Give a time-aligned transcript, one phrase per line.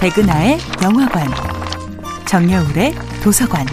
[0.00, 1.26] 백은하의 영화관,
[2.26, 3.66] 정여울의 도서관.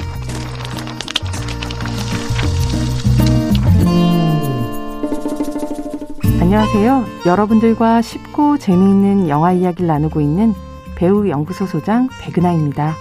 [6.42, 7.06] 안녕하세요.
[7.26, 10.54] 여러분들과 쉽고 재미있는 영화 이야기를 나누고 있는
[10.98, 12.94] 배우 연구소 소장 백은하입니다.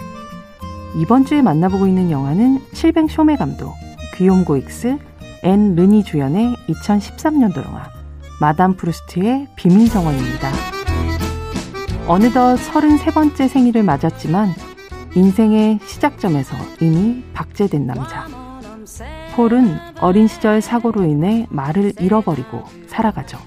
[0.94, 3.74] 이번 주에 만나보고 있는 영화는 실뱅 쇼메 감독,
[4.14, 4.98] 귀욤 고익스,
[5.42, 7.90] 앤 르니 주연의 2013년도 영화
[8.40, 10.75] 마담 프루스트의 비밀 정원입니다.
[12.08, 14.54] 어느덧 33번째 생일을 맞았지만
[15.16, 18.28] 인생의 시작점에서 이미 박제된 남자.
[19.34, 23.38] 폴은 어린 시절 사고로 인해 말을 잃어버리고 살아가죠.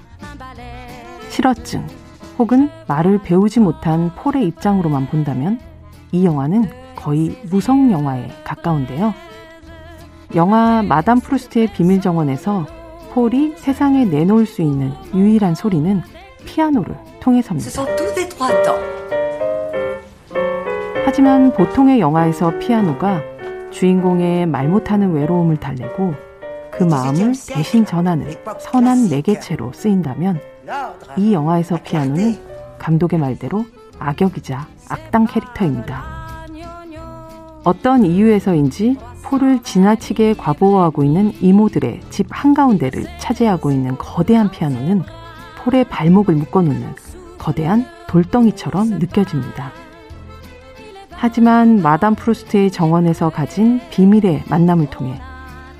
[1.30, 1.86] 실어증
[2.38, 5.58] 혹은 말을 배우지 못한 폴의 입장으로만 본다면
[6.12, 9.14] 이 영화는 거의 무성 영화에 가까운데요.
[10.34, 12.66] 영화 마담 프루스트의 비밀 정원에서
[13.14, 16.02] 폴이 세상에 내놓을 수 있는 유일한 소리는
[16.44, 17.82] 피아노를 통해서입니다.
[21.04, 23.20] 하지만 보통의 영화에서 피아노가
[23.70, 26.14] 주인공의 말 못하는 외로움을 달래고
[26.70, 30.40] 그 마음을 대신 전하는 선한 매개체로 쓰인다면
[31.16, 32.38] 이 영화에서 피아노는
[32.78, 33.64] 감독의 말대로
[33.98, 36.46] 악역이자 악당 캐릭터입니다.
[37.64, 45.02] 어떤 이유에서인지 폴을 지나치게 과보호하고 있는 이모들의 집 한가운데를 차지하고 있는 거대한 피아노는
[45.60, 46.94] 폴의 발목을 묶어놓는
[47.38, 49.72] 거대한 돌덩이처럼 느껴집니다.
[51.10, 55.20] 하지만 마담 프루스트의 정원에서 가진 비밀의 만남을 통해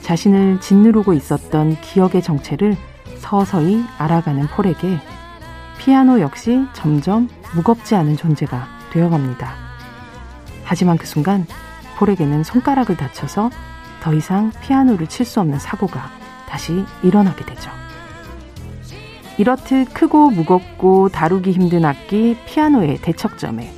[0.00, 2.76] 자신을 짓누르고 있었던 기억의 정체를
[3.18, 4.98] 서서히 알아가는 폴에게
[5.78, 9.54] 피아노 역시 점점 무겁지 않은 존재가 되어갑니다.
[10.64, 11.46] 하지만 그 순간
[11.96, 13.50] 폴에게는 손가락을 다쳐서
[14.02, 16.10] 더 이상 피아노를 칠 수 없는 사고가
[16.48, 17.70] 다시 일어나게 되죠.
[19.40, 23.72] 이렇듯 크고 무겁고 다루기 힘든 악기 피아노의 대척점에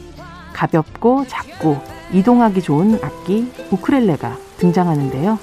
[0.53, 1.77] 가볍고 작고
[2.13, 5.39] 이동하기 좋은 악기 우크렐레가 등장하는데요.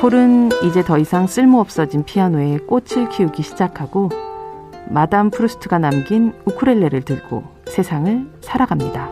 [0.00, 4.08] 폴은 이제 더 이상 쓸모없어진 피아노에 꽃을 키우기 시작하고
[4.88, 9.08] 마담 프루스트가 남긴 우크렐레를 들고 세상을 살아갑니다.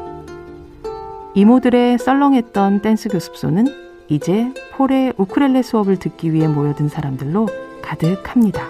[1.35, 3.67] 이모들의 썰렁했던 댄스 교습소는
[4.09, 7.47] 이제 폴의 우크렐레 수업을 듣기 위해 모여든 사람들로
[7.87, 8.69] 가득합니다.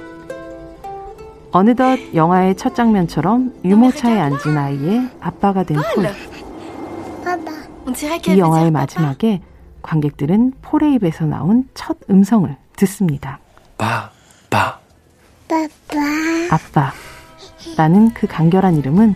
[1.51, 6.07] 어느덧 영화의 첫 장면처럼 유모차에 앉은 아이의 아빠가 된 폴.
[8.29, 9.41] 이 영화의 마지막에
[9.81, 13.39] 관객들은 폴의 입에서 나온 첫 음성을 듣습니다.
[13.79, 14.11] 빠,
[14.51, 14.79] 빠.
[16.51, 16.93] 아빠.
[17.77, 19.15] 라는 그 간결한 이름은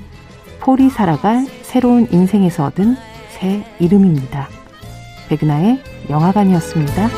[0.60, 2.97] 폴이 살아갈 새로운 인생에서 얻은
[3.31, 4.49] 새 이름입니다.
[5.28, 7.09] 백은하의 영화관이었습니다.